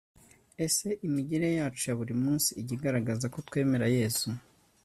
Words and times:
ese 0.65 0.87
imigirire 1.07 1.49
yacu 1.59 1.81
ya 1.87 1.97
buri 1.99 2.13
munsi 2.23 2.49
ijya 2.59 2.73
igaragazako 2.77 3.37
twemera 3.47 3.85
yezu 3.97 4.27